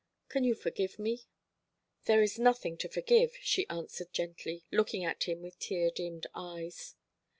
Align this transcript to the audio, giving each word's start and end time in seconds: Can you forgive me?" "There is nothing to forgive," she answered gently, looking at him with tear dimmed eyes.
Can 0.29 0.43
you 0.43 0.55
forgive 0.55 0.97
me?" 0.97 1.25
"There 2.05 2.23
is 2.23 2.39
nothing 2.39 2.75
to 2.77 2.89
forgive," 2.89 3.35
she 3.39 3.67
answered 3.69 4.11
gently, 4.11 4.63
looking 4.71 5.05
at 5.05 5.25
him 5.25 5.43
with 5.43 5.59
tear 5.59 5.91
dimmed 5.91 6.25
eyes. 6.33 6.95